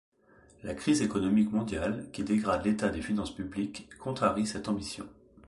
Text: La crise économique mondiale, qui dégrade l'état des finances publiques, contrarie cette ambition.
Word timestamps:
La 0.63 0.73
crise 0.73 1.03
économique 1.03 1.51
mondiale, 1.51 2.07
qui 2.11 2.23
dégrade 2.23 2.65
l'état 2.65 2.89
des 2.89 3.03
finances 3.03 3.35
publiques, 3.35 3.87
contrarie 3.99 4.47
cette 4.47 4.67
ambition. 4.67 5.07